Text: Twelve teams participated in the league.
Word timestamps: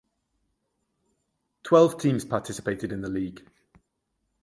Twelve 1.61 1.99
teams 2.01 2.25
participated 2.25 2.91
in 2.91 3.01
the 3.01 3.07
league. 3.07 3.47